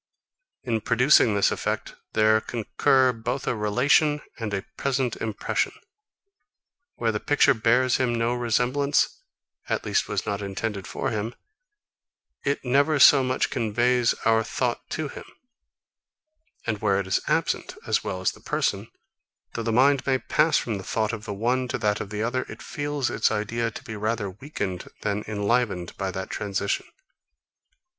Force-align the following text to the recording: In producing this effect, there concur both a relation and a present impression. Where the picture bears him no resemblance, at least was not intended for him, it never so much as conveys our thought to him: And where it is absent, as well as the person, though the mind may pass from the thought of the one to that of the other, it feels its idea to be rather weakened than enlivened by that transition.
In 0.63 0.81
producing 0.81 1.35
this 1.35 1.51
effect, 1.51 1.93
there 2.13 2.41
concur 2.41 3.13
both 3.13 3.45
a 3.45 3.55
relation 3.55 4.19
and 4.39 4.51
a 4.51 4.65
present 4.75 5.15
impression. 5.17 5.73
Where 6.95 7.11
the 7.11 7.19
picture 7.19 7.53
bears 7.53 7.97
him 7.97 8.15
no 8.15 8.33
resemblance, 8.33 9.21
at 9.69 9.85
least 9.85 10.07
was 10.09 10.25
not 10.25 10.41
intended 10.41 10.87
for 10.87 11.11
him, 11.11 11.35
it 12.43 12.65
never 12.65 12.97
so 12.97 13.23
much 13.23 13.43
as 13.45 13.51
conveys 13.51 14.15
our 14.25 14.43
thought 14.43 14.89
to 14.89 15.07
him: 15.07 15.25
And 16.65 16.81
where 16.81 16.99
it 16.99 17.05
is 17.05 17.21
absent, 17.27 17.75
as 17.85 18.03
well 18.03 18.21
as 18.21 18.31
the 18.31 18.39
person, 18.41 18.89
though 19.53 19.61
the 19.61 19.71
mind 19.71 20.07
may 20.07 20.17
pass 20.17 20.57
from 20.57 20.79
the 20.79 20.83
thought 20.83 21.13
of 21.13 21.25
the 21.25 21.33
one 21.35 21.67
to 21.67 21.77
that 21.77 22.01
of 22.01 22.09
the 22.09 22.23
other, 22.23 22.41
it 22.49 22.63
feels 22.63 23.11
its 23.11 23.29
idea 23.29 23.69
to 23.69 23.83
be 23.83 23.95
rather 23.95 24.31
weakened 24.31 24.87
than 25.01 25.23
enlivened 25.27 25.95
by 25.95 26.09
that 26.09 26.31
transition. 26.31 26.87